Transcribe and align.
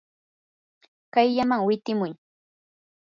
kayllaman 1.13 1.65
witimuy. 1.67 2.11